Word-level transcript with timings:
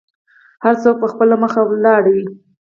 هر 0.63 0.75
څوک 0.83 0.95
په 1.01 1.07
خپله 1.11 1.35
مخه 1.43 1.61
ولاړو. 1.65 2.17